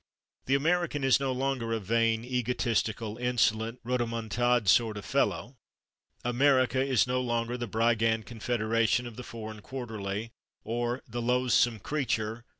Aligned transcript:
The 0.47 0.55
American 0.55 1.03
is 1.03 1.19
no 1.19 1.31
longer 1.31 1.71
a 1.73 1.79
[Pg076] 1.79 1.83
"vain, 1.83 2.25
egotistical, 2.25 3.17
insolent, 3.19 3.79
rodomontade 3.83 4.67
sort 4.67 4.97
of 4.97 5.05
fellow"; 5.05 5.57
America 6.25 6.81
is 6.83 7.05
no 7.05 7.21
longer 7.21 7.55
the 7.55 7.67
"brigand 7.67 8.25
confederation" 8.25 9.05
of 9.05 9.15
the 9.15 9.21
/Foreign 9.21 9.61
Quarterly/ 9.61 10.31
or 10.63 11.03
"the 11.07 11.21
loathsome 11.21 11.77
creature 11.79 12.45